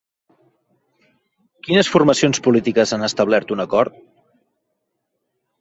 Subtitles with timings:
[1.67, 4.01] Quines formacions polítiques han establert un acord?